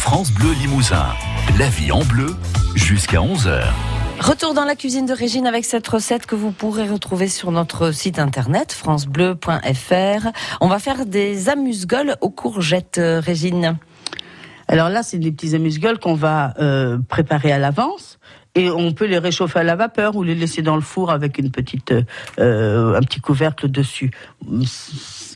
[0.00, 1.06] France Bleu Limousin.
[1.58, 2.34] La vie en bleu
[2.76, 3.64] jusqu'à 11h.
[4.20, 7.90] Retour dans la cuisine de Régine avec cette recette que vous pourrez retrouver sur notre
[7.90, 10.28] site internet francebleu.fr.
[10.60, 13.76] On va faire des amuse-gueules aux courgettes, euh, Régine.
[14.68, 18.18] Alors là, c'est des petits amuse-gueules qu'on va euh, préparer à l'avance.
[18.54, 21.38] Et on peut les réchauffer à la vapeur ou les laisser dans le four avec
[21.38, 21.92] une petite,
[22.38, 24.10] euh, un petit couvercle dessus.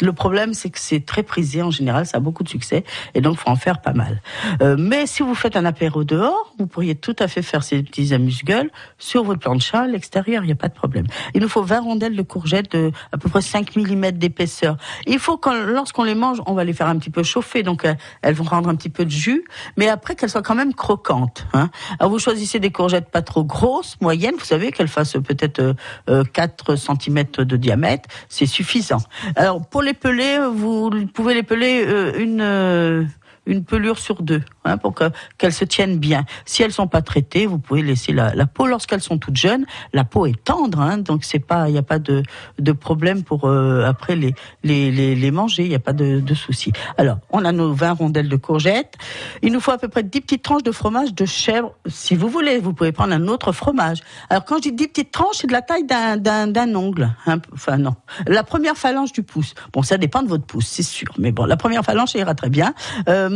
[0.01, 2.83] Le problème, c'est que c'est très prisé en général, ça a beaucoup de succès,
[3.15, 4.21] et donc faut en faire pas mal.
[4.61, 7.83] Euh, mais si vous faites un apéro dehors, vous pourriez tout à fait faire ces
[7.83, 11.07] petits amuse-gueules sur votre plancha à l'extérieur, il n'y a pas de problème.
[11.35, 14.77] Il nous faut 20 rondelles de courgettes de à peu près 5 mm d'épaisseur.
[15.07, 17.85] Il faut que lorsqu'on les mange, on va les faire un petit peu chauffer, donc
[17.85, 19.45] euh, elles vont rendre un petit peu de jus,
[19.77, 21.47] mais après qu'elles soient quand même croquantes.
[21.53, 21.71] Hein.
[22.01, 25.75] Alors vous choisissez des courgettes pas trop grosses, moyennes, vous savez qu'elles fassent peut-être
[26.09, 29.03] euh, 4 cm de diamètre, c'est suffisant.
[29.37, 33.05] Alors pour les peler, vous pouvez les peler euh, une euh,
[33.47, 35.05] une pelure sur deux, hein, pour que
[35.39, 36.25] qu'elles se tiennent bien.
[36.45, 39.67] Si elles sont pas traitées, vous pouvez laisser la, peau lorsqu'elles sont toutes jeunes.
[39.93, 42.23] La peau est tendre, hein, donc c'est pas, il n'y a pas de,
[42.59, 45.65] de problème pour euh, après les, les, les, manger.
[45.65, 46.73] Il n'y a pas de, souci.
[46.99, 48.95] Alors, on a nos 20 rondelles de courgettes.
[49.43, 52.29] Il nous faut à peu près 10 petites tranches de fromage de chèvre, si vous
[52.29, 52.59] voulez.
[52.59, 54.01] Vous pouvez prendre un autre fromage.
[54.31, 57.15] Alors, quand je dis 10 petites tranches, c'est de la taille d'un ongle.
[57.27, 57.95] Hein, enfin non,
[58.27, 59.55] la première phalange du pouce.
[59.73, 61.09] Bon, ça dépend de votre pouce, c'est sûr.
[61.19, 62.75] Mais bon, la première phalange ça ira très bien.
[63.09, 63.32] Euh,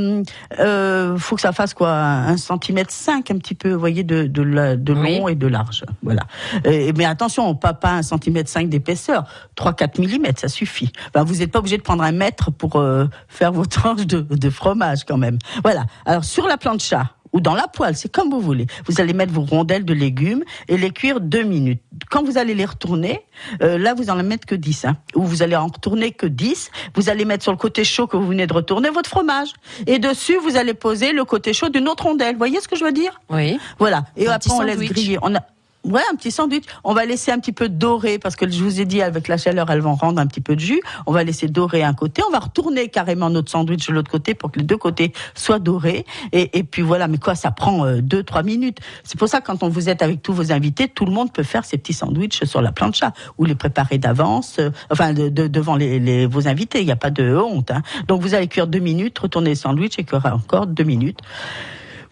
[0.59, 4.27] euh, faut que ça fasse quoi un centimètre cinq un petit peu, vous voyez, de
[4.27, 5.33] de, la, de long Oui.
[5.33, 5.85] et de large.
[6.03, 6.23] Voilà.
[6.65, 9.25] Et, mais attention, pas pas un centimètre cinq d'épaisseur,
[9.57, 10.93] 3-4 millimètres, ça suffit.
[11.15, 14.21] Ben, vous n'êtes pas obligé de prendre un mètre pour euh, faire vos tranches de,
[14.21, 15.39] de fromage quand même.
[15.63, 15.87] Voilà.
[16.05, 18.67] Alors sur la plancha ou dans la poêle, c'est comme vous voulez.
[18.87, 21.83] Vous allez mettre vos rondelles de légumes et les cuire deux minutes.
[22.11, 23.21] Quand vous allez les retourner,
[23.63, 26.71] euh, là vous en mettre que 10, hein, ou vous allez en retourner que 10.
[26.95, 29.51] Vous allez mettre sur le côté chaud que vous venez de retourner votre fromage.
[29.87, 32.33] Et dessus, vous allez poser le côté chaud d'une autre rondelle.
[32.33, 33.21] Vous voyez ce que je veux dire?
[33.29, 33.59] Oui.
[33.79, 34.07] Voilà.
[34.17, 35.19] Et Un après, on laisse griller.
[35.21, 35.41] On a...
[35.87, 36.65] Ouais, un petit sandwich.
[36.83, 39.37] On va laisser un petit peu dorer parce que je vous ai dit avec la
[39.37, 40.81] chaleur, elles vont rendre un petit peu de jus.
[41.07, 42.23] On va laisser dorer un côté.
[42.27, 45.61] On va retourner carrément notre sandwich de l'autre côté pour que les deux côtés soient
[45.61, 46.05] dorés.
[46.33, 47.07] Et, puis voilà.
[47.07, 48.79] Mais quoi, ça prend euh, deux, trois minutes.
[49.05, 51.45] C'est pour ça quand on vous êtes avec tous vos invités, tout le monde peut
[51.45, 54.57] faire ses petits sandwichs sur la plancha ou les préparer d'avance.
[54.59, 56.81] euh, enfin, de, de- devant les, les- vos invités.
[56.81, 57.71] Il n'y a pas de honte.
[57.71, 57.83] Hein.
[58.09, 61.21] Donc vous allez cuire deux minutes, retourner le sandwich et cuire encore deux minutes.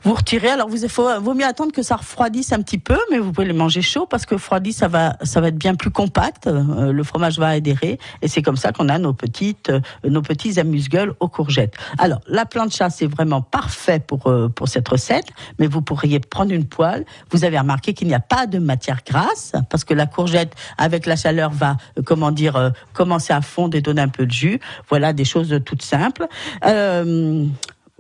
[0.05, 0.49] Vous retirez.
[0.49, 3.47] Alors, vous faut, vaut mieux attendre que ça refroidisse un petit peu, mais vous pouvez
[3.47, 6.47] les manger chaud parce que refroidi, ça va, ça va être bien plus compact.
[6.47, 10.23] euh, le fromage va adhérer et c'est comme ça qu'on a nos petites, euh, nos
[10.23, 11.75] petits amuse-gueules aux courgettes.
[11.99, 15.27] Alors, la plancha, c'est vraiment parfait pour euh, pour cette recette,
[15.59, 17.05] mais vous pourriez prendre une poêle.
[17.31, 21.07] Vous avez remarqué qu'il n'y a pas de matière grasse parce que la courgette, avec
[21.07, 24.33] la chaleur, va, euh, comment dire, euh, commencer à fondre et donner un peu de
[24.33, 24.61] jus.
[24.89, 26.27] Voilà, des choses toutes simples.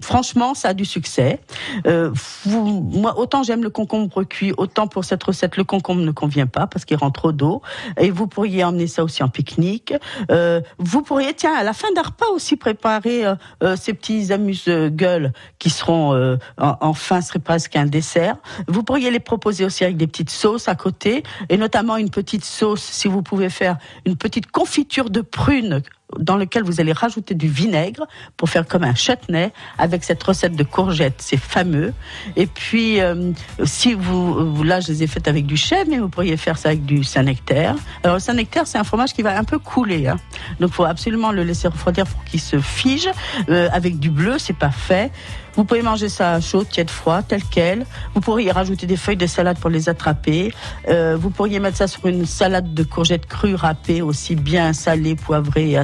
[0.00, 1.40] Euh, Franchement, ça a du succès.
[1.86, 2.10] Euh,
[2.44, 6.46] vous- moi, autant j'aime le concombre cuit, autant pour cette recette, le concombre ne convient
[6.46, 7.62] pas parce qu'il rentre trop d'eau.
[7.98, 9.94] Et vous pourriez emmener ça aussi en pique-nique.
[10.30, 14.32] Euh, vous pourriez, tiens, à la fin d'un repas aussi préparer euh, euh, ces petits
[14.32, 18.36] amuse-gueules qui seront euh, en, en fin, serait presque un dessert.
[18.68, 22.44] Vous pourriez les proposer aussi avec des petites sauces à côté, et notamment une petite
[22.44, 25.82] sauce, si vous pouvez faire une petite confiture de prunes
[26.18, 28.06] dans lequel vous allez rajouter du vinaigre
[28.36, 31.92] pour faire comme un chutney avec cette recette de courgettes, c'est fameux.
[32.36, 33.32] Et puis, euh,
[33.64, 36.58] si vous, vous- là, je les ai faites avec du chèvre, mais vous pourriez faire
[36.58, 37.74] ça avec du Saint-Nectaire.
[38.02, 40.16] Alors, le Saint-Nectaire, c'est un fromage qui va un peu couler, hein.
[40.60, 43.08] donc faut absolument le laisser refroidir pour qu'il se fige.
[43.48, 45.10] Euh, avec du bleu, c'est pas fait.
[45.56, 47.86] Vous pouvez manger ça chaud, tiède, froid, tel quel.
[48.12, 50.52] Vous pourriez rajouter des feuilles de salade pour les attraper.
[50.88, 55.14] Euh, vous pourriez mettre ça sur une salade de courgettes crues râpées, aussi bien salée,
[55.14, 55.78] poivrée et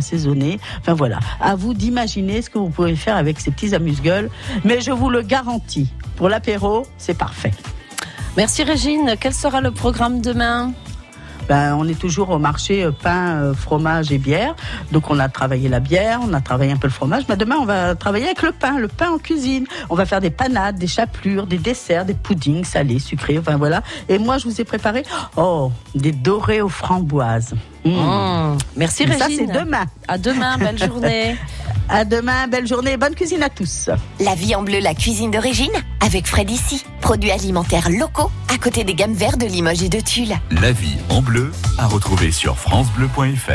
[0.81, 4.31] Enfin voilà, à vous d'imaginer ce que vous pouvez faire avec ces petits amuse-gueules.
[4.65, 7.53] Mais je vous le garantis, pour l'apéro, c'est parfait.
[8.37, 9.15] Merci Régine.
[9.21, 10.73] Quel sera le programme demain?
[11.51, 14.55] Ben, on est toujours au marché euh, pain, euh, fromage et bière.
[14.93, 17.25] Donc on a travaillé la bière, on a travaillé un peu le fromage.
[17.29, 19.67] Mais demain on va travailler avec le pain, le pain en cuisine.
[19.89, 23.37] On va faire des panades, des chapelures, des desserts, des puddings salés, sucrés.
[23.37, 23.83] Enfin voilà.
[24.09, 25.03] Et moi je vous ai préparé
[25.37, 27.55] oh des dorés aux framboises.
[27.85, 27.91] Mmh.
[27.91, 28.59] Mmh.
[28.77, 29.19] Merci Régine.
[29.19, 29.87] Ça c'est demain.
[30.07, 30.57] À demain.
[30.57, 31.37] Belle journée.
[31.93, 33.91] À demain, belle journée, bonne cuisine à tous.
[34.21, 36.85] La vie en bleu, la cuisine d'origine, avec Fred ici.
[37.01, 40.37] Produits alimentaires locaux, à côté des gammes vertes de Limoges et de Tulle.
[40.63, 43.51] La vie en bleu à retrouver sur francebleu.fr.